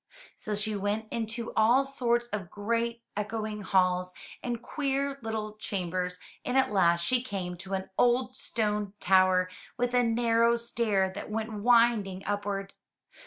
So 0.35 0.55
she 0.55 0.75
went 0.75 1.05
into 1.11 1.53
all 1.55 1.83
sorts 1.83 2.25
of 2.29 2.49
great, 2.49 3.03
echoing 3.15 3.61
halls 3.61 4.13
and 4.41 4.59
queer 4.59 5.19
little 5.21 5.57
chambers, 5.57 6.17
and 6.43 6.57
at 6.57 6.71
last 6.71 7.05
she 7.05 7.21
came 7.21 7.55
to 7.57 7.75
an 7.75 7.91
old 7.99 8.35
stone 8.35 8.93
tower, 8.99 9.47
with 9.77 9.93
a 9.93 10.01
narrow 10.01 10.55
stair 10.55 11.11
that 11.13 11.29
went 11.29 11.53
winding 11.53 12.25
upward. 12.25 12.73